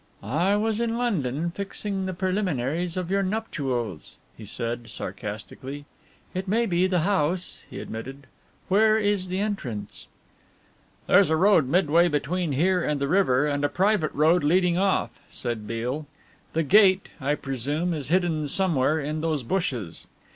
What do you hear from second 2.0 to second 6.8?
the preliminaries of your nuptials," he said sarcastically. "It may